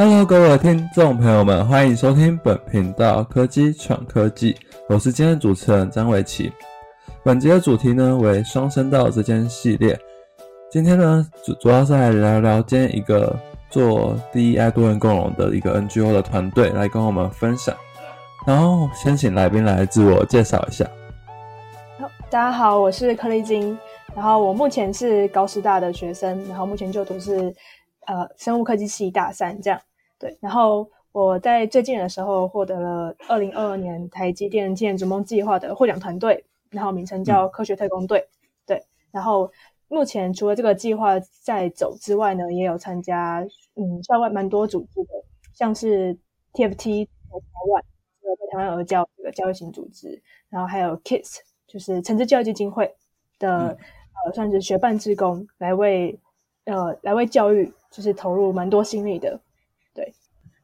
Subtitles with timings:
[0.00, 4.56] Hello，各位听众朋友们，欢迎收听本频道科技闯科技，
[4.88, 6.52] 我是今天的主持人张伟奇。
[7.24, 9.98] 本集的主题呢为双声道这间系列。
[10.70, 13.36] 今天呢主主要是来聊聊今天一个
[13.70, 17.74] 做 DEI 多元共融的一个 NGO 的团队来跟我们分享。
[18.46, 20.88] 然后先请来宾来自我介绍一下。
[22.30, 23.76] 大家好，我是柯丽金，
[24.14, 27.52] 然后我目前是高师大的学生，然后目前就读是
[28.06, 29.80] 呃生物科技系大三这样。
[30.18, 38.26] 对，然后我在最近的时候获得了二零二二年台积电纪念逐梦计划的获奖团队，然后名称叫科学特工队。
[38.66, 38.82] 对，
[39.12, 39.50] 然后
[39.86, 43.46] 目前除了这个计划在走之外呢，也有参加
[43.76, 45.10] 嗯校外蛮多组织的，
[45.54, 46.16] 像是
[46.52, 47.84] TFT 台湾
[48.20, 52.92] 这个在台湾而教这个教育型组织，然后还有 KISS 就是橙汁教育基金会
[53.38, 53.78] 的
[54.24, 56.18] 呃算是学伴志工，来为
[56.64, 59.38] 呃来为教育就是投入蛮多心力的。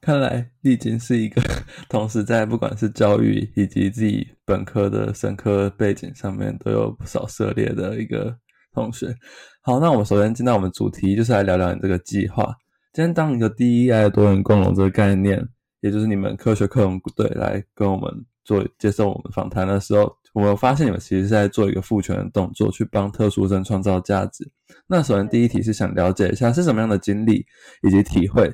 [0.04, 1.40] 看来丽晶是一个
[1.88, 8.36] 同时在不管是教育以及自己本科的生科背景上面都有不少涉猎的一个
[8.74, 9.16] 同学。
[9.62, 12.54] 好，那我们首先进到我们主题，就是来聊聊你这个计划。
[12.92, 15.42] 今天当一个 DEI 多元共融这个概念，
[15.80, 18.12] 也就是你们科学克隆队来跟我们
[18.44, 24.46] 做接受我们访谈的时候，我发现你们其实是在做一个赋权的动作，去帮特殊生创造价值。
[24.86, 27.46] 那首先第一题是想了解一下是什么样的经历
[27.82, 28.52] 以及体会，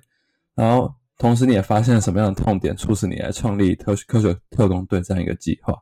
[0.54, 0.94] 然后。
[1.20, 5.74] 同时，你也发现了什么样的痛点，促使你来创立科科学特工队这样一个计划？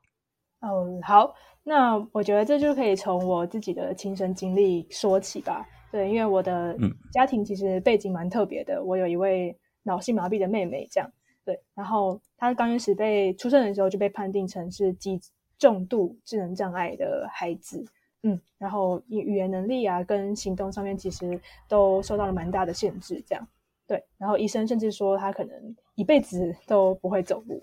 [0.63, 5.65] 哦，好，那我觉得这就可以从我自己的亲身经历说起吧。
[5.93, 6.77] 对，因为我的
[7.13, 11.09] 家庭其实背景蛮特别的，我有一位脑性麻痹的妹妹，这样
[11.45, 11.57] 对。
[11.73, 15.21] 然后她刚开始被出生的时候就被判定成是极
[15.57, 17.85] 重度智能障碍的孩子，
[18.25, 23.49] 嗯，然后语语言能力啊跟行动上面其实都受到了蛮大的限制，这样。
[23.89, 27.63] 对，然后医生甚至说他可能一辈子都不会走路，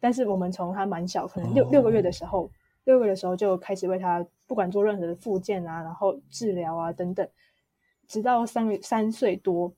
[0.00, 2.50] 但是我们从他蛮小，可能六六个月的时候，
[2.82, 7.26] 六个月的时候就开始为他不管做任何的复健啊，然后治疗啊等等，
[8.08, 9.72] 直到三三岁多，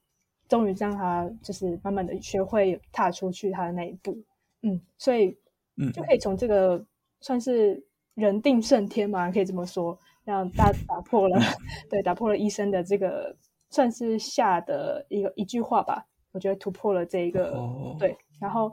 [0.49, 4.17] 终于让他就是慢慢的学会踏出去他的那一步，
[4.63, 5.37] 嗯，所以
[5.77, 6.83] 嗯就可以从这个
[7.21, 11.39] 算是人定胜天嘛，可以这么说，让大打破了
[11.91, 13.37] 对打破了医生的这个。
[13.71, 17.59] 算是下的一个一句话吧，我觉得突破了这一个
[17.99, 18.73] 对，然后，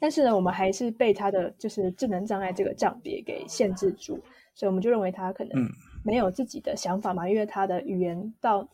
[0.00, 4.20] 但是呢，我们还是被他的就是智能障碍这个障别给限制住，
[4.54, 5.68] 所以我们就认为他可能
[6.04, 8.68] 没有自己的想法嘛，因为他的语言到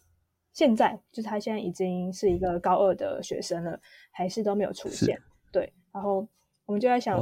[0.53, 3.79] 现在就是他现在已经是一个高二的学生了，
[4.11, 5.17] 还是都没有出现。
[5.53, 6.27] 对，然后
[6.67, 7.19] 我们就在想，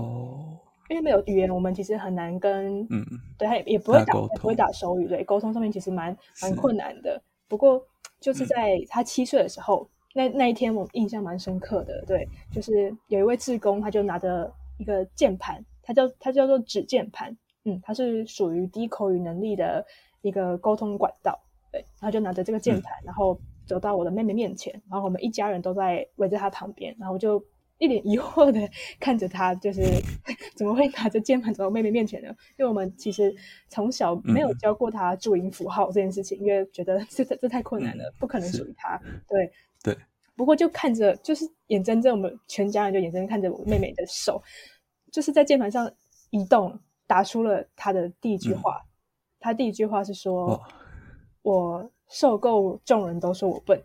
[0.88, 3.04] 因为没有语言，我们其实很难跟嗯，
[3.36, 7.20] 对他也也不会打不会打手语，对，沟通上面其实蛮蛮困难的。
[7.48, 7.86] 不过。
[8.18, 12.02] 就是在他七岁的时候，那那一天我印象蛮深刻的。
[12.06, 19.84] 对，就是有一位志工，他就拿着一个键盘，他叫他叫做指键盘，嗯，他是属于低口语能力的
[20.22, 21.38] 一个沟通管道。
[21.70, 27.40] 对，然后就拿着这个键盘，然后走到我的妹妹面前，然后我们一家人都在围在他旁边，然后就。
[27.78, 28.60] 一脸疑惑的
[28.98, 29.82] 看着他，就是
[30.56, 32.28] 怎么会拿着键盘走到妹妹面前呢？
[32.58, 33.34] 因为我们其实
[33.68, 39.00] 从小没有教过他注音符号这件事情，因为觉得这这太困难了，不可能属于他。
[39.28, 39.50] 对
[39.82, 39.96] 对。
[40.34, 44.42] 不过就看着，就是眼睁睁我们全家人就眼睁睁看着我妹妹的手，
[45.10, 45.90] 就是在键盘上
[46.28, 48.82] 移动，打出了他的第一句话。
[49.40, 50.60] 他第一句话是说
[51.40, 53.80] ：“我受够众人都说我笨。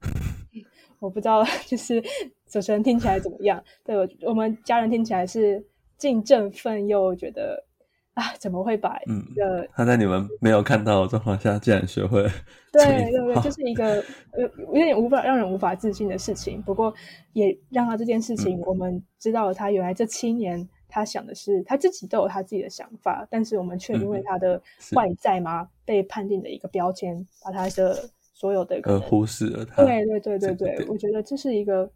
[1.00, 2.00] ”我不知道，就是
[2.48, 3.62] 主持人听起来怎么样？
[3.84, 5.64] 对我我们家人听起来是
[5.98, 7.64] 既振奋又觉得
[8.14, 12.22] 啊，怎么会把一个他在你们没有看到的状况下竟然学会？
[12.72, 14.00] 对对对，就是一个
[14.32, 14.42] 呃
[14.72, 16.62] 有点无法让人无法自信的事情。
[16.62, 16.94] 不过
[17.32, 24.60] 也让他这件事情，我们知道他原来这七年他想的是他自己都有他自己的想法，但是我们却因为他的
[24.92, 28.08] 外在嘛被判定的一个标签，把他的。
[28.38, 31.90] 所有的呃忽视了他，对对对对对，我觉得这是一个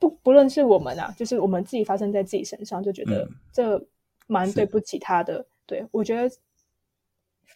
[0.00, 3.80] 不不论是我们啊，就是我们自己发生在自己身上，就觉得这
[4.26, 5.46] 蛮对不起他的。
[5.66, 6.34] 对我觉得，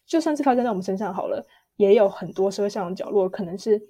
[0.06, 1.44] 就算是发生在我们身上好了，
[1.76, 3.82] 也有很多社会上的角落，可能是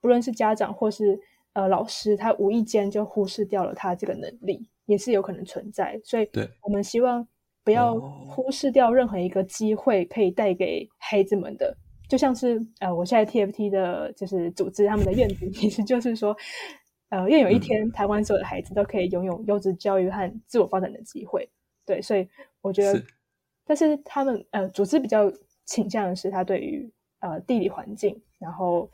[0.00, 1.20] 不论是家长或是
[1.52, 6.00] 呃老师，他无意间就忽视掉了他这个能力，也是有可能存在。
[6.02, 7.26] 所以，对我们希望
[7.64, 11.76] 不要忽视掉任何一个机会，可以带给孩子们的。
[12.08, 16.34] 就像是呃，我现在 TFT 的就是组织他们的愿景，其实就是说，
[17.10, 21.48] 呃，愿有一天台湾所有的孩子都可以拥有优质教育和自我发展的机会。
[21.86, 22.28] 对，所以
[22.60, 23.02] 我觉得，
[23.64, 25.32] 但是他们呃，组织比较
[25.64, 28.90] 倾向的是他对于呃地理环境，然后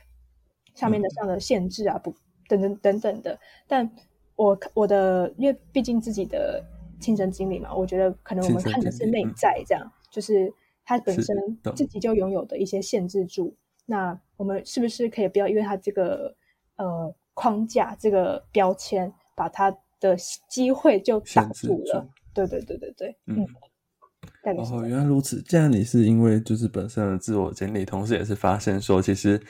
[0.75, 2.15] 上面的这样的限制啊，不
[2.49, 3.39] 等等等等的。
[3.67, 3.91] 但
[4.37, 6.65] 我我的，因为毕竟自己的
[7.01, 10.53] 亲身经历嘛，我觉得可能我们看的是内在，这样就是
[10.85, 11.37] 他本身
[11.75, 13.53] 自己就拥有的一些限制住。
[13.87, 16.35] 那我们是不是可以不要因为他这个
[16.77, 19.71] 呃框架、这个标签，把他
[20.01, 20.17] 的
[20.49, 22.09] 机会就挡住了？
[22.33, 23.47] 对对对对对，嗯。
[24.57, 25.43] 哦，原来如此。
[25.43, 29.41] 既然你是因为就是本身的自我经历，同时也是发现说，其实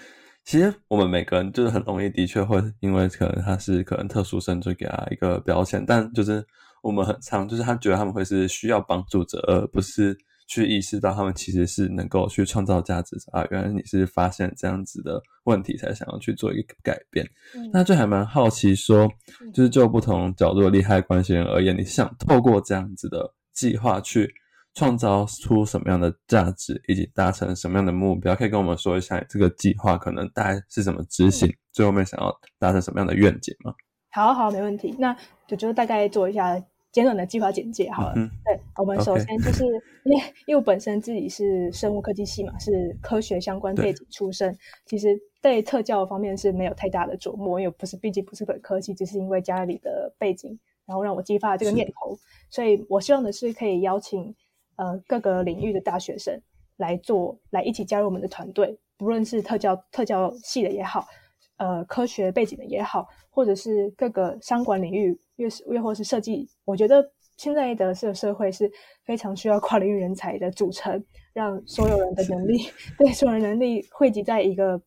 [0.45, 5.85] 其实我们每个人就是很容易，的确会因为可能他是可能特殊生，就给他一个标签。
[5.87, 6.45] 但就是
[6.83, 13.47] 我们很常就是他觉得他们会是需要帮助者，而不是去意识到他们其实是能够去创造价值啊。
[13.51, 17.27] 原来你是发现这样子的问题，才想要去做一个改变。
[17.73, 19.09] 那就还蛮好奇说，
[19.53, 24.33] 就是就不同角度的利害关系人而言，你想透过这样子的计划去。
[24.77, 33.73] 创造出什么样的价值，以及达成什么样的目标，可以跟我们说一下这个计划可能大概是怎么执行，最后面想要达成什么样的愿景吗？
[34.11, 34.93] 好好，没问题。
[34.99, 35.17] 那
[35.47, 36.61] 就就大概做一下
[36.95, 38.15] 简短的计划简介好了。
[38.15, 39.65] 对，我们首先就是
[40.05, 44.57] 因为因为我本身自己是生物科技系嘛，是科学相关背景出身，
[44.87, 45.09] 其实
[45.43, 52.17] 对特教方面是没有太大的琢磨，因为不是，毕竟不是本科系，只是因为家里的背景，然后让我激发了这个念头。
[52.49, 54.35] 所以我希望的是可以邀请。
[54.77, 56.37] 呃，各个领域的大学生
[56.79, 61.07] 来做，来一起加入我们的团队，不论是特教特教系的也好，
[61.57, 68.71] 呃，科学背景的也好，或者是各个商管领域，越是越或是设计，我觉得现在的这个社会是
[69.05, 72.59] 非常需要跨领域人才的组成，让所有人的能力，
[72.99, 74.81] 对所有人能力汇集在一个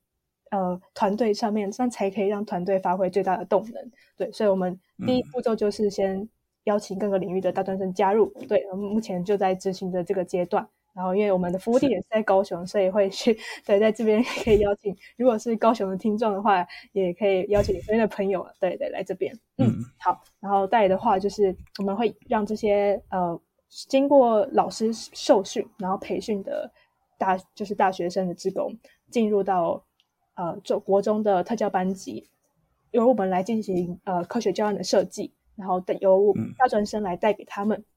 [0.52, 3.92] 呃团队上面，这样才可以让团队发挥最大的动能。
[4.16, 6.28] 对，所以我们第一步骤就是先。
[6.64, 10.68] 邀请各个领域的大专生加入，对，我们目前就在执行的这个阶段。
[10.98, 19.32] 然后，因为我们的服务地点是在高雄，所以会去对，在这边可以邀请，如果是高雄的听众的话，也可以邀请你身边的朋友，对对，来这边。
[19.60, 20.20] 嗯，好。
[20.40, 23.40] 然后带的话，就是我们会让这些呃
[23.70, 26.72] 经过老师受训，然后培训的
[27.20, 28.76] 大就是大学生的职工，
[29.12, 29.86] 进入到
[30.34, 32.28] 呃做国中的特教班级，
[32.90, 35.32] 由我们来进行呃科学教案的设计。
[35.56, 37.97] 然后等由大专生来带给他们，对，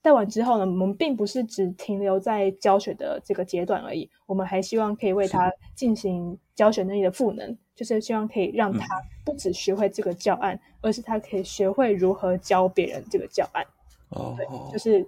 [0.00, 8.86] 带完之后呢，我们并不是只停留在教学的这个阶段而已，我们还希望可以为他进行教学能力的赋能，就是希望可以让他
[9.24, 13.64] 不只学会这个教案，而是他可以学会如何教别人这个教案。
[14.10, 15.06] 哦，对，就是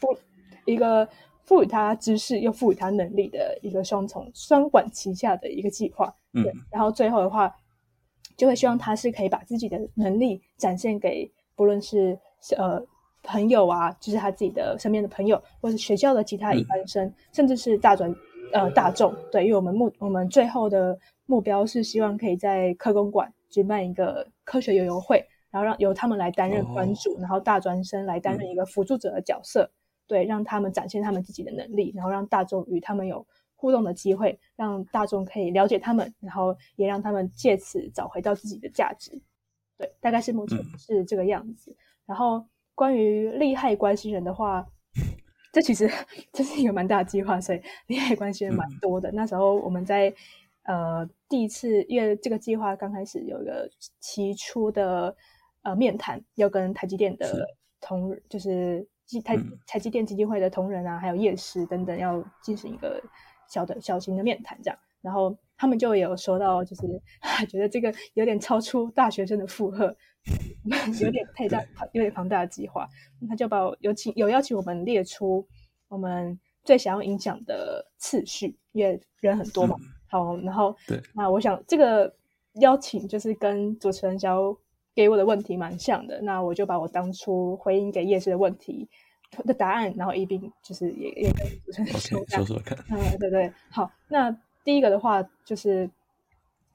[0.00, 0.16] 不
[0.64, 1.08] 一个
[1.44, 6.14] 赋予他知识又赋予他能力的一个双重双管齐下的一个计划。
[6.32, 7.54] 嗯，然后最后的话。
[8.34, 12.18] 就会希望他是可以把自己的能力展现给不论是
[12.56, 12.82] 呃
[13.22, 18.14] 朋友啊，就是他自己的身边的朋友，或是学校的其他一般生，甚至是大专
[18.52, 19.14] 呃大众。
[19.30, 29.70] 对，因为我们目我们最后的目标是希望可以在科工馆举办一个科学游游会，然后让由他们来担任关主，然后大专生来担任一个辅助者的角色，
[30.06, 33.26] 对，让他们展现他们自己的能力，然后让大众与他们有。
[33.54, 39.16] 互动的机会，让大众可以了解他们，然后也让他们借此找回到自己的价值。
[39.78, 41.72] 对，大概是目前是这个样子。
[42.04, 44.66] 然后关于利害关系人的话，
[45.52, 45.90] 这其实
[46.32, 49.10] 这是一个蛮大的计划，所以利害关系人蛮多的。
[49.12, 50.12] 那时候我们在
[50.64, 53.68] 呃第一次，因为这个计划刚开始有一个
[54.00, 55.14] 提出的
[55.62, 57.46] 呃面谈，要跟台积电的
[57.80, 58.86] 同就是
[59.24, 59.36] 台
[59.66, 63.02] 台积电基金会的同仁啊，还有业师等等，要进行一个。
[63.48, 66.82] 小的小型的面谈这样，然后他们就有说到，就是
[67.46, 69.96] 觉得这个有点超出大学生的负荷，
[71.00, 72.84] 有点太大，有点庞大的计划。
[73.28, 75.46] 他就把有请有邀请我们列出
[75.86, 79.76] 我们最想要影响的次序，因为人很多嘛。
[80.08, 82.12] 好，然后对，那我想这个
[82.54, 84.58] 邀请就是跟主持人想要
[84.96, 88.88] 给我的问题蛮像的，那我就把我当初回应给叶师的问题。
[89.46, 92.76] 的答案，然后一并就是也也跟主持人 说说看。
[92.90, 93.90] 嗯，对对，好。
[94.08, 94.30] 那
[94.64, 95.90] 第一个的话，就是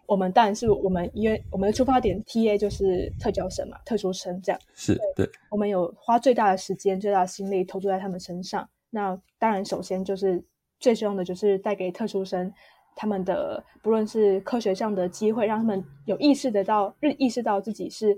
[0.06, 4.62] 我们当然是我们因为我们的出发点 T A 就是特教生嘛，特殊生这样。
[4.74, 5.30] 是对。
[5.50, 8.68] 我们有花最大的时间、最大的心力投注在他们身上。
[8.90, 10.44] 那当然，首先就是
[10.80, 12.54] 最重要的就是带给特殊生
[12.96, 18.18] 他们的不论是科学上的机会，让他们有意识得到，日意识到自己是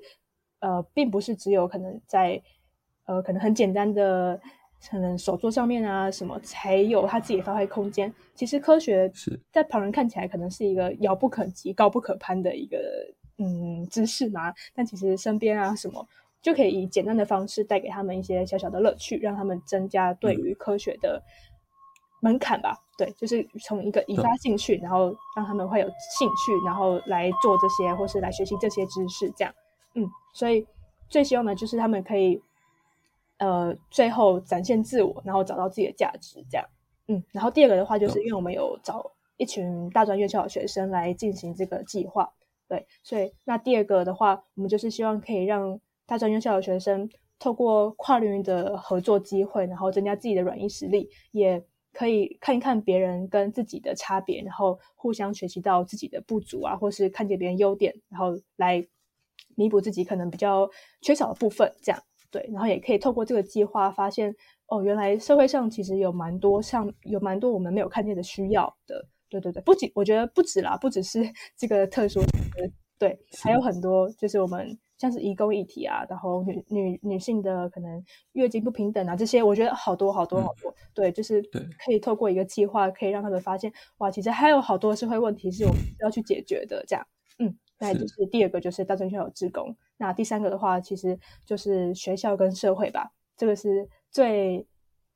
[0.60, 2.42] 呃，并不是只有可能在。
[3.06, 4.40] 呃，可能很简单的，
[4.90, 8.14] 可能手作上面啊，什么才有他自己发挥空间。
[8.36, 9.40] 其实科学是。
[9.52, 12.78] 在旁人看起来可能是一个遥不可及、高不可攀的一个
[13.38, 16.08] 嗯知识嘛，但其实身边啊什么
[16.42, 21.22] 就可以以简单的方式带给他们一些小小的乐趣，让他们增加对于科学的
[22.22, 22.78] 门槛吧。
[22.98, 29.54] 对，就是从一个引发兴趣，然后让他们会有兴趣，然后来做这些，或是来学习这些知识，这样，
[29.96, 30.66] 嗯，所以
[31.08, 32.42] 最希望的就是他们可以，
[33.40, 36.66] 呃，最后展现自我，然后找到自己的价值，这样，
[37.08, 42.32] 嗯，然后第二个的话，就是因为我们有找一群大专院校的学生来进行这个计划，
[42.68, 51.66] 对，所以那第二个的话，我们就是希望可以让大专院校的学生透过跨领域的合作机会，然后增加自己的软硬实力，也。
[51.92, 58.88] 可以看一看别人跟自己的差别，然后互相学习到自己的不足啊，或是看见别人优点，然后来
[59.56, 60.70] 弥补自己可能比较
[61.02, 61.74] 缺少的部分。
[61.82, 64.36] 这样对，然后也可以透过这个计划发现，
[64.68, 69.08] 哦，原来社会上其实有蛮多像有蛮多我们没有看见的需要的。
[69.30, 71.24] 对对对，不仅我觉得不止啦，不只是
[71.56, 72.28] 这个特殊的，
[72.98, 74.78] 对，还有很多就是我们。
[75.00, 81.42] 像是移工议题啊，然后女女女性的可能月经不平等啊，这些我觉得好多好多好多，对，就是
[81.86, 87.08] 可以透过一个计划，可以让他们发现，哇，其实还有好多社会问题是我们要去解决的，这样，
[87.38, 94.66] 嗯，那就是第二个就是大专校有职工，那第三个的话，其实就是学校跟社会吧，这个是最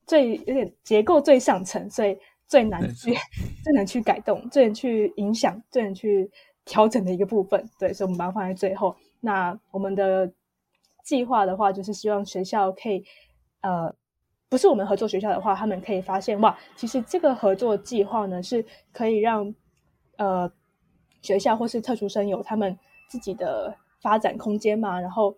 [0.06, 2.16] 最有点结构最上层，所以
[2.48, 3.16] 最难去
[3.64, 6.30] 最难去改动，最难去影响，最难去
[6.66, 8.96] 调整的一个部分，对，所以我们把它放在最后。
[9.22, 10.32] 那我们的
[11.04, 13.04] 计划的话，就是希望学校可以，
[13.62, 13.96] 呃，
[14.50, 19.56] 不是我们合作学校的话，他们可以发现哇，其实这个合作计划呢，是可以让
[20.18, 20.52] 呃
[21.22, 23.74] 学校或是特殊生有他们自己的
[24.04, 25.36] 发展空间嘛，然后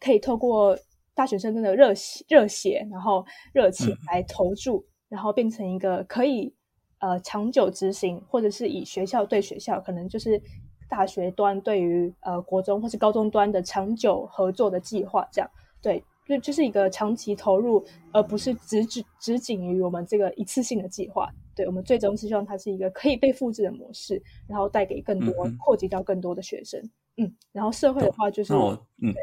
[0.00, 0.76] 可以透过
[1.14, 6.52] 大学生的热血、热血，然后热情来投注，然后变成一个可以
[6.98, 10.42] 呃长久执行，或者是以学校对学校，可能就是。
[10.88, 17.82] 大学端对于呃国中或是高中端的长久合作的计划，这样对，就就是一个长期投入，
[18.12, 21.30] 而不是只只只仅于我们这个一次性的计划。
[21.56, 25.32] 对我们最终是希望它是一个可以被复制的模式，然后带给更多
[25.64, 26.78] 扩及到更多的学生。
[27.16, 28.52] 嗯，然后社会的话就是
[29.00, 29.14] 嗯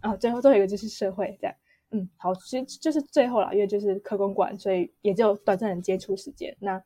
[0.00, 1.56] 啊，最后最后一个就是社会这样。
[1.90, 6.56] 嗯，好，其实就是最后了，因为就是科公馆，所以也就短暂的接触时间。
[6.60, 6.82] 那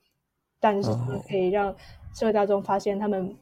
[0.58, 0.90] 但是
[1.28, 1.74] 可以让
[2.14, 3.36] 社会大众发现他们。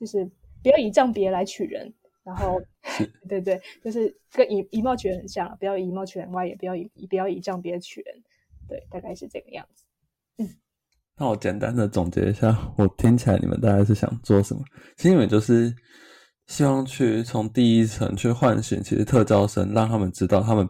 [0.00, 0.24] 就是
[0.62, 1.90] 不要以仗别来取人，
[2.22, 2.60] 然后
[3.28, 8.22] 对对，就是跟以以貌取人很像，不要以貌取人外，也不要以不要以仗别取人，
[8.68, 9.84] 对，大概是这个样子。
[10.38, 10.48] 嗯，
[11.16, 14.62] 那我简单的总结一下，我听起来你们大概是想做什么？
[14.96, 15.74] 其实你们就是
[16.46, 20.68] 希望去从第一层去唤醒，其实特招生，让他们知道，他们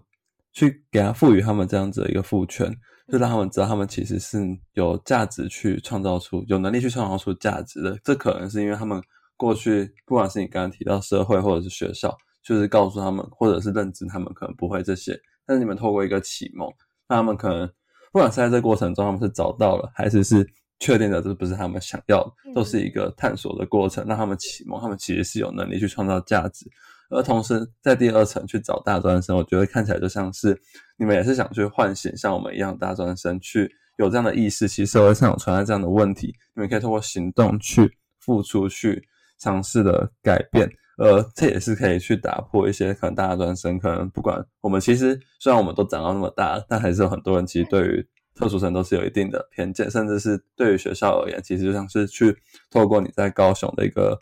[0.53, 2.75] 去给他赋予他们这样子的一个赋权。
[3.09, 4.39] 就让他们知道，他们其实是
[4.73, 7.97] 有价值去创造出、有能力去创造出价值的。
[8.03, 9.01] 这可能是因为他们
[9.37, 15.17] 过去，不管是你刚刚提到社会或者是学校，就是告诉他们，或者是认知他们可能不会这些。
[15.47, 16.69] 但是你们透过一个启蒙，
[17.07, 17.65] 让他们可能
[18.11, 20.45] 不管是在这过程中他们是找到了，还是是
[20.79, 24.05] 确定的这不是他们想要的，都是一个探索的过程。
[24.07, 26.67] 让他们启蒙，他们其实是有能力去创造价值。
[27.09, 30.61] 而同时，在第二层去找大专生，我觉得看起来就像是
[30.99, 34.67] 你们也是想去唤醒像我们一样大专生，去有这样的意识。
[34.67, 39.03] 其实社会上有存在这样的问题，你们可以通过行动去付出，去
[39.39, 40.69] 尝试的改变。
[40.99, 52.37] 呃，这也是可以去打破一些可能大专生可能不管我们其实虽然我们都长到那么大，但还是有很多人其实对于特殊生都是有一定的偏见，甚至是对于学校而言，其实就像是去
[52.71, 54.17] 透过你在高雄的一个。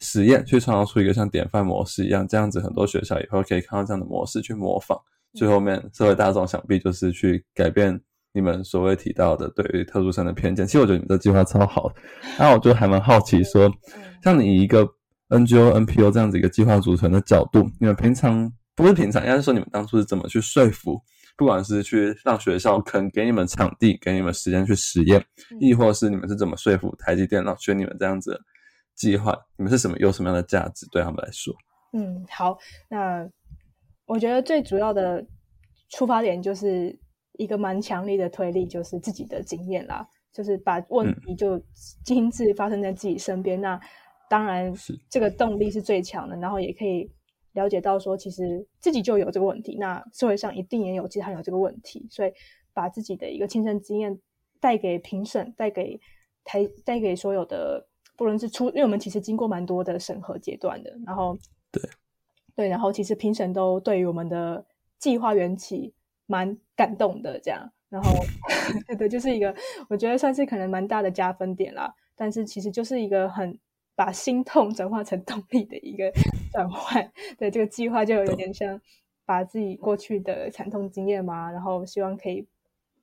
[0.00, 4.96] 实验去创造出一个像典范模式一样，这样子很多学校以后可以看到这样的模式去模仿。
[5.34, 8.00] 最后面社会大众想必就是去改变
[8.32, 10.64] 你们所谓提到的对于特殊生的偏见。
[10.64, 11.92] 其实我觉得你们的计划超好，
[12.38, 13.68] 那我就还蛮好奇说，
[14.22, 14.88] 像你以一个
[15.30, 21.02] NGO、NPO 这样子一个计划组成的角度，你们平常不是平常，应该是说你们当初是怎么去说服，
[21.38, 25.24] 不管是去让学校肯给你们场地、给你们时间去实验，
[25.60, 28.38] 亦或是你们是怎么说服台积电让选你们这样子？
[28.96, 29.96] 计划，你们是什么？
[29.98, 31.54] 有什么样的价值对他们来说？
[31.92, 32.58] 嗯，好，
[32.90, 33.24] 那
[34.06, 35.24] 我觉得最主要的
[35.90, 36.98] 出发点就是
[37.34, 41.62] 一个蛮强力的推力，就是自己的经验啦，就是把问题就
[42.04, 43.60] 亲自发生在自己身边。
[43.60, 43.80] 那
[44.28, 47.08] 当然，是这个动力是最强的，然后也可以
[47.58, 52.32] 了解到说，其实自己就有这个问题，那社会上一定也有其他人有这个问题，所以
[52.72, 54.18] 把自己的一个亲身经验
[54.60, 56.00] 带给评审，带给
[56.44, 57.86] 台，带给所有的。
[58.16, 61.38] 不论是出，因为我们其实经过蛮多的审核阶段的，然后
[61.70, 61.80] 对
[62.56, 64.66] 对，然后其实评审都对于我们的
[64.98, 65.94] 计划缘起
[66.26, 68.10] 蛮感动的，这样，然后
[68.88, 69.54] 对对，就是一个
[69.88, 71.94] 我觉得算是可能蛮大的加分点啦。
[72.16, 73.56] 但是其实就是一个很
[73.94, 76.12] 把心痛转化成动力的一个
[76.52, 78.80] 转换，对这个计划就有点像
[79.24, 82.46] 把自己过去的惨痛经验嘛，然后希望可以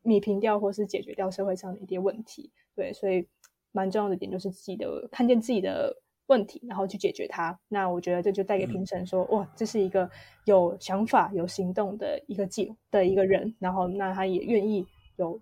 [0.04, 2.52] 弭平掉或是解决掉社会上的一些问题。
[2.75, 3.28] 对，所以
[3.72, 5.96] 蛮重要的点就是自己的看见自己的
[6.28, 7.58] 问题，然后去解决它。
[7.70, 10.10] 那我觉得这就带给评审说，哇，这是一个
[10.46, 14.86] 有想法、有行动的一个计的一个人，然后那他也愿意
[15.18, 15.40] 有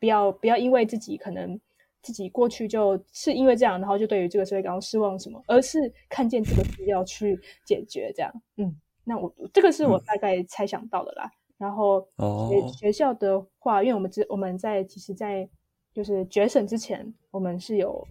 [0.00, 1.60] 不要不要因为自己可能。
[2.02, 5.78] 自己过去就是因为这样，然后就对于这个社会感到失望什么，而是
[6.08, 8.42] 看见这个需要去解决这样。
[8.56, 11.30] 嗯，那我这个是我大概猜想到的啦。
[11.58, 12.04] 然后
[12.48, 15.48] 学学校的话，因为我们之我们在其实，在
[15.94, 18.04] 就是决审之前，我们是有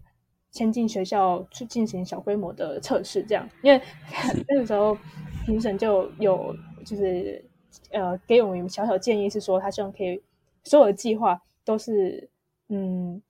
[0.51, 3.45] 先进学校去进行小规模的测试，这样。
[3.61, 3.81] 因为
[4.47, 4.97] 那个时候
[5.45, 6.55] 评审就有
[6.85, 7.43] 就是
[7.91, 10.21] 呃给我们小小建议，是说他希望可以
[10.63, 12.29] 所有的计划都是
[12.69, 13.21] 嗯。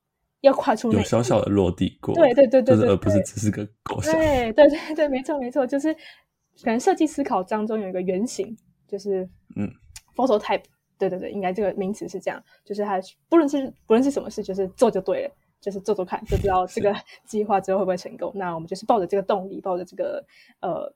[0.42, 4.14] 要跨出有小小的落地过，对对对对对，而不是只是个构想。
[4.14, 8.58] 对对对对，没错没错，就是可能设计思考当中有一个原型，
[8.88, 9.72] 就是嗯
[10.16, 10.64] ，photo type，
[10.98, 16.92] 对对对，应该这个名词是这样，就是它不论是不论是什么事，就是做就对了，就是做做看，就知道这个
[17.26, 18.32] 计划之后会不会成功。
[18.34, 20.26] 那我们就是抱着这个动力，抱着这个
[20.62, 20.92] 呃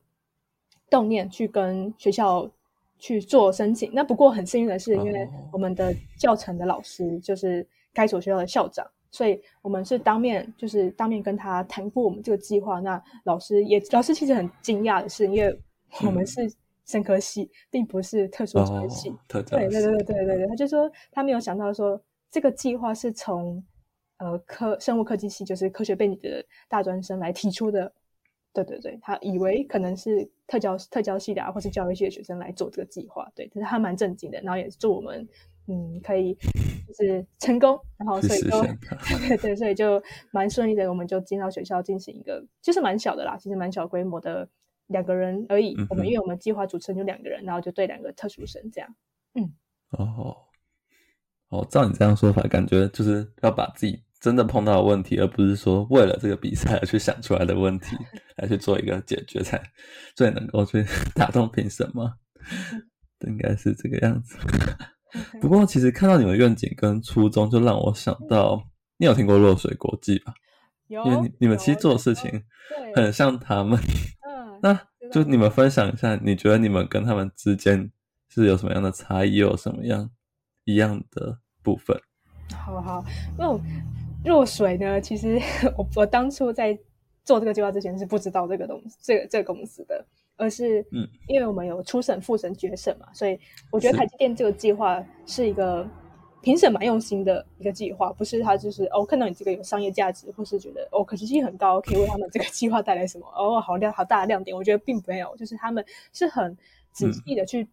[0.89, 2.49] 动念去跟学校
[2.97, 3.91] 去做申请。
[3.93, 8.83] 那不过很幸运的是，因为我们的教程的老师就是该所学校的校长。
[9.15, 12.81] 所以我们是当面，就是当面跟他谈过我们这个计划。
[12.81, 15.57] 那老师也，老师其实很惊讶的是，因为
[16.05, 16.41] 我们是
[16.85, 19.15] 生科系，并不是特殊学系。
[19.29, 21.97] 对对对对对对对，他就说他没有想到说
[22.29, 23.63] 这个计划是从
[24.17, 27.89] 呃科生物科技系，就是科学背景的大专生来提出的。
[28.51, 33.31] 对对对，他以为可能是特教特教系的啊，或是教育系的学生来做这个计划。
[33.33, 35.25] 对，但是他蛮震惊的，然后也祝我们。
[35.67, 36.33] 嗯，可以，
[36.87, 38.61] 就是成功，然后所以就
[39.27, 40.87] 对对，所以就蛮顺利的。
[40.87, 44.47] 我们就进到学校进行一个，就是蛮小的啦，其实蛮小规模的
[44.87, 45.75] 两个人而已。
[45.89, 48.95] 我们因为我们计划主持人就两个人，然后就对两个特殊生这样。
[49.33, 49.51] 嗯，
[49.91, 50.37] 哦，
[51.49, 57.95] 哦，照你这样说法，感觉就是要把自己真的碰到的问题，而不是说为了这个比赛而去想出来的问题
[58.37, 59.59] 来去做一个解决，才
[60.15, 62.13] 最能够去 打动评审吗？
[63.25, 64.37] 应该是这个样子。
[65.41, 68.63] 不过，其实看到你们愿景跟初衷，就让我想到，
[68.97, 70.33] 你有听过落水国际吧？
[70.87, 72.43] 有，因为你你们其实做的事情
[72.95, 73.79] 很像他们。
[74.27, 74.79] 嗯， 那
[75.11, 77.91] 就你们分享一下，你觉得你们跟他们之间
[78.29, 80.09] 是有什么样的差异，又有什么样
[80.63, 81.99] 一样的部分？
[82.53, 83.03] 好好，
[83.37, 83.59] 那
[84.25, 84.99] 落水呢？
[85.01, 85.39] 其实
[85.77, 86.77] 我我当初在
[87.23, 90.05] 做这个计划之前是不知道这个东西，这个这个公司的。
[90.37, 93.39] 而是，嗯，因为我们有初审、复审、决审嘛，所以
[93.71, 95.87] 我觉得台积电这个计划是一个
[96.41, 106.57] 评审蛮用心的一个计划，不是他就是哦看到你这个有商业价值，或是觉得哦可行性很高，可以为他们这个 计划带来什么哦好亮好大的亮点，我觉得并没有，就是他们是很
[106.91, 107.67] 仔细的去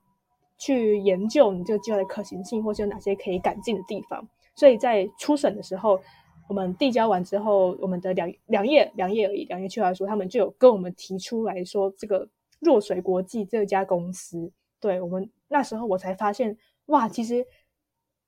[0.59, 6.01] 去研究你这个计划的可行性，或是有哪些可以改进的地方，所以在初审的时候。
[6.48, 12.29] 我们递交完之后，我们的两两页两页而已，两页计划书，他们就有跟我们提出来说这个。
[12.62, 17.44] 弱水国际这家公司，对我们那时候我才发现，哇，其实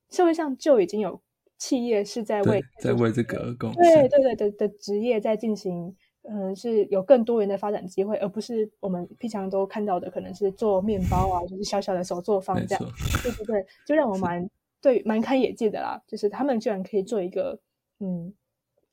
[0.09, 1.21] 社会上就已经有
[1.57, 12.83] 企业是在为在为这个公司，对对对的的职业在进行，嗯，是有更多元的发展机会，而不是我们平常都看到的，可能是做面包啊，就是小小的手作坊这样，
[13.23, 13.65] 对不对？
[13.87, 14.49] 就让我蛮
[14.81, 17.57] 对蛮开眼界的啦，就是他们居然可以做一个，
[18.01, 18.33] 嗯，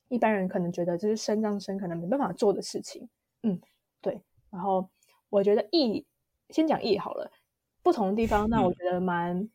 [0.07, 3.09] 一般人可能觉得就是生让生可能没办法做的事情，
[3.41, 3.59] 嗯，
[4.01, 4.89] 对，然后。
[5.33, 6.05] 我觉得意
[6.51, 7.31] 先讲意好了，
[7.81, 9.49] 不同的地方，那我觉得蛮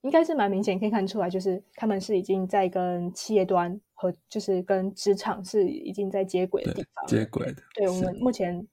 [0.00, 7.62] 应该是蛮明显，可以看出来，就是他们是已经在跟企业端和就是跟职场是已经在接轨的地方，接轨的。
[7.76, 8.66] 对我们目前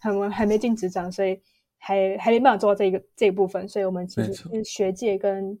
[0.00, 1.40] 还还没进职场，所以
[1.78, 5.56] 还还没办法做到这个这一部分，所以我们其实是学界跟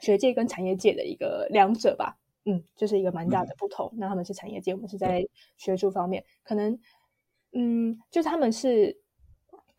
[0.00, 3.92] 学界跟产业界的一个两者吧，嗯，就是一个蛮大的不同。
[3.98, 5.22] 那他们是产业界，我们是在
[5.58, 6.78] 学术方面，可能
[7.52, 8.98] 嗯，就是他们是。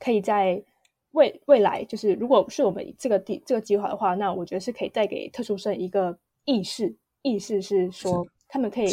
[0.04, 0.64] 可以在
[1.12, 8.88] 未未来，就是如果是我们这个地这个计划的话，那我觉得是可以带给特殊生一个意识，意识是说他们可以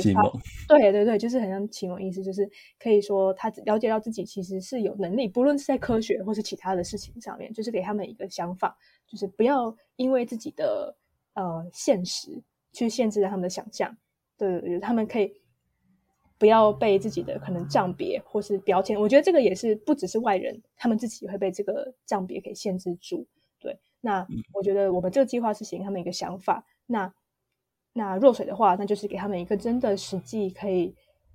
[0.68, 10.94] 对对对，就是很像启蒙意识，就是可以说他了解到自己其实是有能力，不论是在科学或是其他的事情上面，就是给他们一个想法，就是不要因为自己的
[11.34, 12.42] 呃现实
[12.72, 13.96] 去限制了他们的想象，
[14.36, 15.32] 对对对，他们可以。
[16.38, 23.26] 不要被自己的可能障别或是标签，我觉得这个也是不只是外人，他们自己会被这个障别给限制住。
[23.58, 24.24] 对，那
[24.54, 26.64] 我觉得我们这个计划是给他们一个想法。
[26.86, 27.12] 那
[27.92, 30.94] 那弱水的话，那就是给他们一个真的实际可以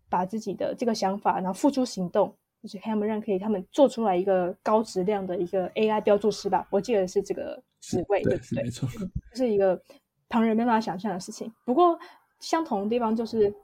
[0.10, 6.66] 把自己的这个想法，然后付诸行动，就是他们让可以他们做出来一个高质量的一个 AI 标注师吧。
[6.72, 8.63] 我记得是这个职位，对不对？
[8.63, 8.88] 没错，
[9.34, 9.82] 是一个
[10.30, 11.54] 旁人没办法想象的事情。
[11.66, 12.00] 不过。
[12.39, 13.56] 相同的地方就是，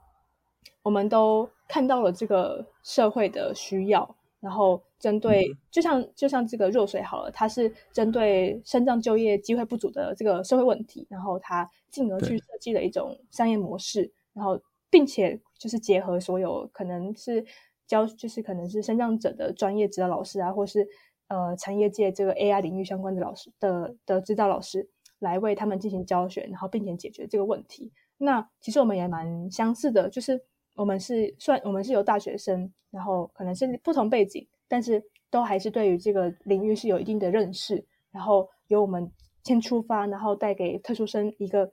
[0.82, 17.44] 我们都看到了这个社会的需要，然后针对，就像就像这个弱水好了，它是针对深藏就业机会不足的这个社会问题，然后它进而去设计了一种商业模式，然后并且就是结合所有可能是
[17.86, 20.88] 教，就是可能是生障者的专业指导老师啊，或是
[21.28, 24.88] 呃产业界这个 AI 领域相关的老师的的指导老师。
[25.20, 27.92] 来为他们进行教学，然后并且解决这个问题。
[28.16, 30.42] 那其实我们也蛮相似的，就是
[30.80, 37.84] 我们是算我们是由大学生，然后可能是不同背景，但是都还是对于这个领域是有一定的认识。
[38.10, 39.12] 然后由我们
[39.44, 41.70] 先出发，然后带给特殊生一个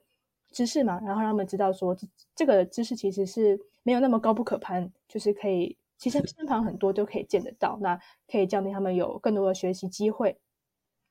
[0.50, 1.96] 知识嘛，然后让他们知道说
[2.36, 7.98] 这个知识其实是没有那么高不可攀，就是可以其实身旁很多都可以见得到，那
[8.30, 10.36] 可以降低他们有更多的学习机会。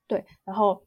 [0.06, 0.84] 对，然后。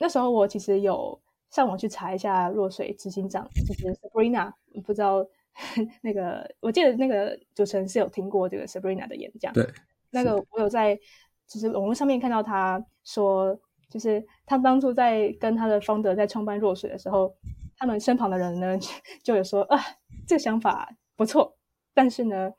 [0.00, 1.20] 那时候我其实有
[1.50, 4.52] 上网去查一下若水执行长，就是 Sabrina，
[4.84, 5.24] 不知道
[6.02, 9.52] 那个，我记得那个主持人是有听过这个 Sabrina 的演讲。
[9.52, 9.66] 对，
[10.10, 10.98] 那个我有在
[11.46, 17.34] 就是网络上面看到他说，就是他当初在跟他的方德在创办弱水的时候，
[17.76, 18.78] 他们身旁的人呢
[19.22, 19.78] 就有说啊，
[20.26, 21.56] 这个想法不错，
[21.94, 22.52] 但是呢，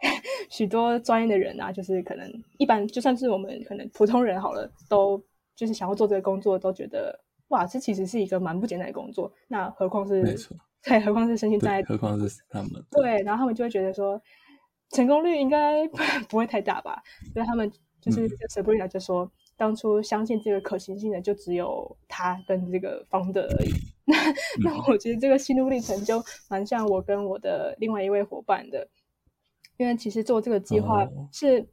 [0.50, 5.22] 许多专业的人啊，就是可能一般就算是我们可能普通人好了都。
[5.56, 9.30] 就是想要做这个工作，都觉得哇，这其实是一个蛮不简单的工作。
[9.46, 10.22] 那何况是，
[10.84, 12.70] 对，何况是身心障碍，何况是他们。
[12.90, 14.20] 对，然后他们就会觉得说，
[14.90, 15.86] 成功率应该
[16.28, 17.02] 不会太大吧？
[17.32, 23.70] 所以他们就是 Sabrina 就说，当初相信这个可行性的就只有他跟这个方德而已。
[24.04, 24.16] 那
[24.64, 28.88] 那我觉得这个心路历程就蛮像我跟我的另外一位伙伴的，
[29.76, 31.68] 因为其实做这个计划是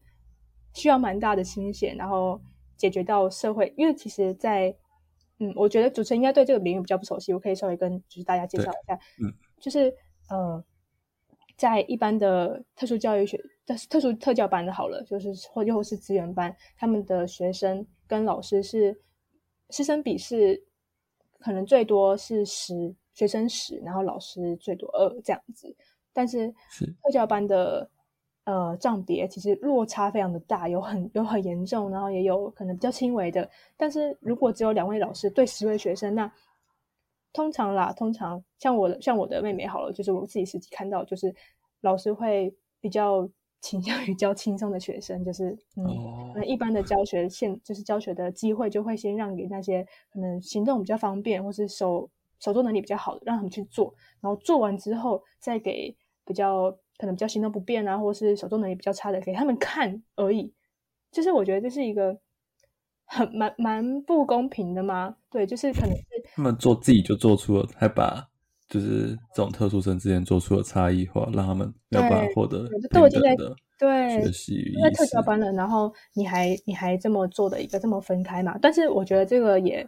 [0.74, 2.42] 需要蛮大的心血，然后。
[2.78, 4.72] 解决到社会，因为其实，在
[5.40, 9.94] 嗯，我觉得主持人应该对这个领域比较不熟悉，我可以稍微跟就是大家介绍一下，嗯，就是
[10.30, 10.64] 呃，
[11.56, 13.40] 在一般的特殊教育学、
[13.90, 19.00] 特殊特教班的好了，就是或又是资源班，他们的学生跟老师是
[19.70, 20.64] 师生比是
[21.40, 25.76] 可能最多是十学生十，然后老师最多二这样子，
[26.14, 26.50] 但是
[27.04, 27.90] 特教班的。
[28.48, 33.50] 呃，账别其实落差非常的大，有很有很严重，然后也有可能比较轻微的。
[33.76, 36.32] 但是如果只有两位老师对十位学生，那
[37.34, 41.36] 通常啦，通常像我的像我的妹妹好了，就是我自己实际看到，就是
[41.82, 43.30] 老师会比较
[43.60, 56.78] 倾向于教轻松的学生，就是嗯，那一般的教学现就是教学的机会就会先让给那些可能行动比较方便或是手手作能力比较好的，让他们去做，然后做完之后再给比较。
[56.98, 60.54] 可能比较行动不便啊，或是手动能力比较差的，给他们看而已。
[61.12, 62.18] 就是我觉得这是一个
[63.06, 65.16] 很蛮蛮不公平的嘛？
[65.30, 66.04] 对，就是可能是
[66.36, 68.28] 他们做自己就做出了，还把
[68.68, 74.56] 就是这种特殊生之间做出了差异化，让他们没有办法获得对等的对学习。
[74.76, 78.58] 因为特教班了，然后你还你还这么做的一个这么分开嘛？
[78.62, 79.88] 但是我觉得这个也。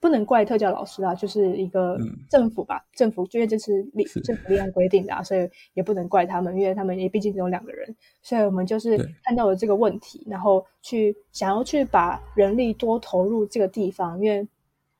[0.00, 1.98] 不能怪特教老师啊，就是一个
[2.30, 14.48] 政府吧，政府因为这是立政府立案规定的啊，所以也不能怪他们，因为他们也毕竟只有两个人，所以我们就是看到了这个问题，然后去想要去把人力多投入这个地方，因为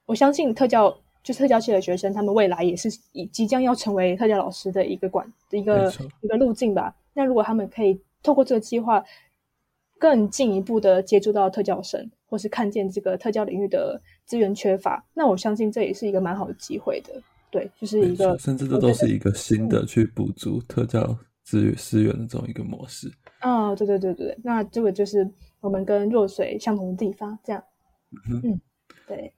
[0.04, 6.94] 我相信特教就特教系的学生，他们未来也是以即将要成为特教老师的一个管一个一个路径吧。
[7.14, 9.02] 那如果他们可以透过这个计划，
[9.98, 14.01] 更进一步的接触到特教生，或是看见这个特教领域的。
[14.27, 17.21] 资源缺乏，那我相信这也是一个蛮好的机会的。
[17.51, 23.12] 对，就是一个，甚至这都是一个新的去补足特教资源资源的这种一个模式。
[23.40, 27.37] 啊，对对对对那这个就是我们跟弱水相同的地方。
[27.43, 27.61] 这样，
[28.45, 28.61] 嗯，
[29.09, 29.35] 对。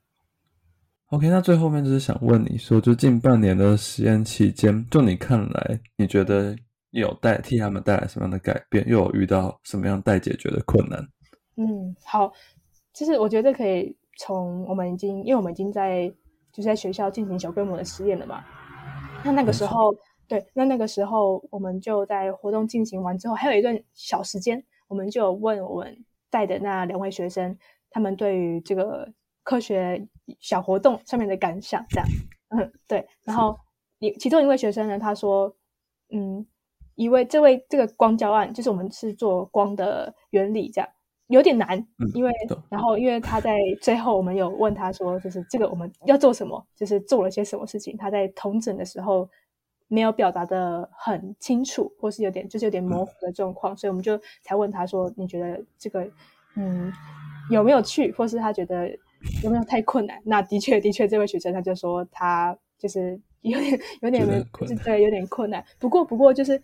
[1.07, 6.55] OK，那最后面就是想问你说，就近半年的实验期间，就你看来，你觉得
[6.91, 8.87] 有带替他们带来什么样的改变？
[8.87, 11.01] 又有遇到什么样待解决的困难？
[11.57, 12.31] 嗯，好，
[12.93, 13.97] 其实我觉得可以。
[14.19, 16.07] 从我们已经，因为我们已经在
[16.53, 18.45] 就是在学校进行小规模的实验了嘛。
[19.25, 19.93] 那那个时候，
[20.29, 27.57] 对，那那个时候我们就在活动进行完之后，还有一段小时间，我们就问我们带的那两位学生，
[27.91, 29.11] 他们对于这个
[29.43, 30.07] 科学
[30.41, 32.07] 小活动上面的感想，这样，
[32.51, 33.09] 嗯，对。
[33.25, 33.59] 然后
[33.99, 35.57] 一其中一位学生呢，他说，
[36.11, 36.47] 嗯，
[36.97, 40.91] 一位这位这个光教案，就是我们是做光的原理这样。
[41.33, 42.31] 有点难，因为
[42.69, 47.97] 然后因为他在最后，我们有问他说，就是这个我们要做什么，就是做了些什么事情。
[47.97, 49.27] 他在同诊的时候
[49.89, 56.07] 没有表达的很清楚，或是有点就是有点模糊的状况，所以我们就才问他说，你觉得这个
[56.55, 56.93] 嗯
[57.51, 58.87] 有没有去，或是他觉得
[59.43, 60.21] 有没有太困难？
[60.27, 64.47] 那的确的确，这位学生他就说他就是有点有点
[64.85, 65.65] 对有点困难。
[65.79, 66.61] 不过不过就是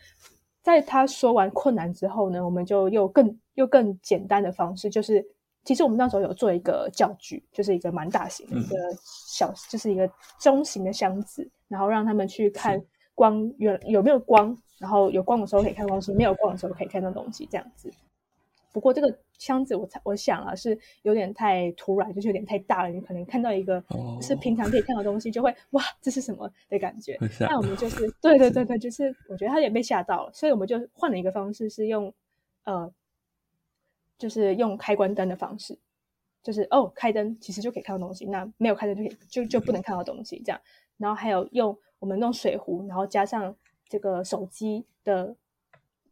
[0.62, 5.24] 在他说完困难之后呢，我们就又更又更简单的方式，就是
[5.64, 12.82] 其实我们那时候有做一个教具，就是一个蛮大型的一个小，就是一个中型的箱子，然后让他们去看
[13.14, 17.90] 光有有没有光，然后有光的时候可以看东西，没有光的时候可以看到东西，这样子。
[18.72, 22.90] 不过这个箱子，我我想啊，是有点太突然，就是有点太大了。
[22.90, 23.82] 你可能看到一个
[24.20, 27.16] 是平常可以看到东西，就会哇，这是什么的感觉？
[27.38, 32.12] 那我们就是对对对对，就是我觉得他也被吓到了，所以我们就换了一个方式，是用
[32.64, 32.92] 呃，
[34.18, 35.78] 就是用开关灯的方式，
[36.42, 40.60] 就是哦，开灯其实就可以看到东西，那没有开灯就可以就就不能看到东西这样。
[40.96, 43.54] 然后还有用我们弄水壶，然后加上
[43.88, 45.36] 这个手机的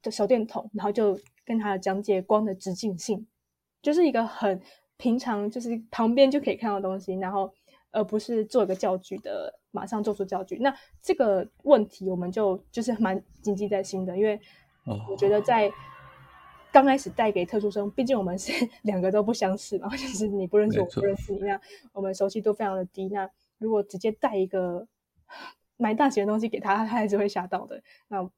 [0.00, 1.18] 的手电筒，然后就。
[1.46, 3.24] 跟他讲解光的直径性，
[3.80, 4.60] 就是一个很
[4.96, 7.50] 平常，就是旁边就可以看到东西，然后
[7.92, 10.56] 而不是做一个教具的，马上做出教具。
[10.56, 14.40] 那这个问题我们就就是蛮谨记在心的，因为
[15.08, 15.70] 我觉得在
[16.72, 21.60] 刚开始带给特殊生，毕竟我们是 两个都不相识嘛，就是你不认识我，不认识你，那
[21.92, 23.08] 我们熟悉度非常的低。
[23.08, 24.88] 那如果直接带一个
[25.76, 27.80] 蛮大型的东西给他，他还是会吓到的。
[28.08, 28.28] 那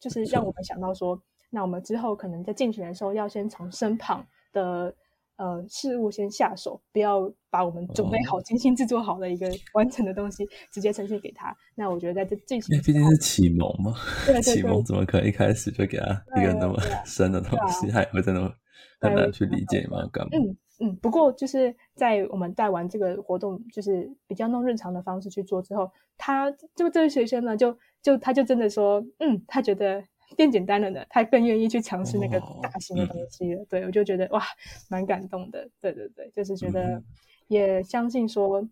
[0.00, 1.22] 就是让我们想到说。
[1.56, 4.94] 那我们之后可能在进行的时候，要先从身旁的
[5.36, 11.56] 呃事物先下手，不要把我们准备好、精心制作好的一个完整的东西直接呈现给他。
[11.74, 13.94] 那我觉得在这进行，毕竟是启蒙嘛，
[14.26, 18.54] 对启蒙怎么可能一开始就给他一个那么深的东西，他也会真的
[19.00, 20.06] 很难去理解嘛？
[20.12, 20.30] 干嘛？
[20.34, 20.96] 嗯嗯。
[20.96, 30.04] 不过就是在我们带完这个活动，就是比较弄日常的方式去做之后，他就这位学生呢，就就他就真的说，嗯，他觉得。
[30.34, 33.64] 变简单了呢，他更愿意去尝试那个大型的东西了。
[33.66, 34.42] 对我就觉得哇，
[34.88, 35.68] 蛮感动的。
[35.80, 37.00] 对对对，就是觉得
[37.46, 38.68] 也相信说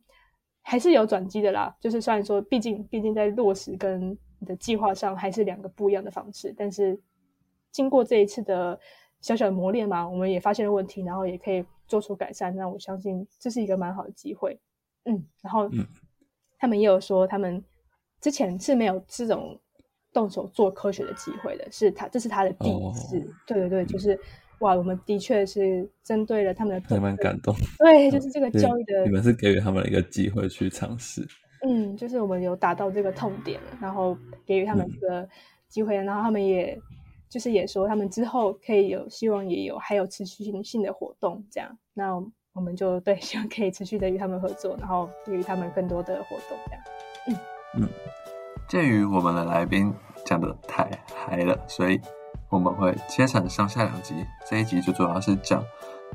[0.62, 1.74] 还是有转机的啦。
[1.80, 6.98] 就是虽然说，毕竟毕竟在落实跟你的计划上还是两个不一样的方式，但是
[7.70, 8.78] 经过这一次的
[9.20, 12.54] 小小的磨练嘛，我们也发现了问题，然后也可以做出改善。
[12.56, 14.58] 那我相信这是一个蛮好的机会。
[15.04, 15.70] 嗯，然后
[16.58, 17.62] 他们也有说，他们
[18.20, 19.60] 之前是没有这种。
[20.14, 23.18] 动手做科学的机会的，是他，这是他的第一次。
[23.46, 24.18] 对对对，就是
[24.61, 27.53] 哇，我们的确是针对了他们的，还蛮感动。
[27.81, 31.27] 对，就是这个教育的，你们是给予他们一个机会去尝试。
[31.66, 35.29] 嗯，就是我们有达到这个痛点，然后给予他们这个
[35.68, 36.81] 机会，然后他们也
[37.29, 41.77] 就是也说，他们之后可以有希望，也有还有持续性性的活动这样。
[41.92, 42.14] 那
[42.53, 46.83] 我们就对，希望可以持续的与他们合作，然后给予他们更多的活动这样。
[47.27, 47.88] 嗯嗯。
[48.66, 49.92] 鉴于我们的来宾
[50.24, 52.00] 讲的太嗨了，所以
[52.48, 54.14] 我们会切成上下两集。
[54.48, 55.62] 这一集就主要是讲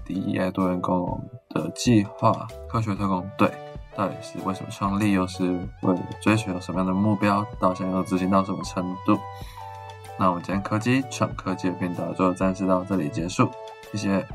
[0.06, 3.52] DEI 多元共融的计划，科学特工队
[3.96, 5.44] 到底是为什么创立，又是
[5.82, 9.20] 为了追求什么样的目标，到现在又执行到什么程度。
[10.18, 13.50] 那我们今天科技闯科技的频道就暂时到这里结束，
[13.92, 14.26] 谢谢。